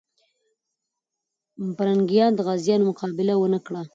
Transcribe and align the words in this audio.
پرنګیان 1.77 2.31
د 2.35 2.39
غازيانو 2.47 2.87
مقابله 2.89 3.33
ونه 3.37 3.59
کړه. 3.65 3.81